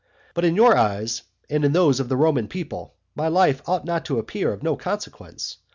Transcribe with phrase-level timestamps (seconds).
[0.33, 4.03] But in your eyes and in those of the Roman people my life ought not
[4.05, 5.57] to appear of no consequence.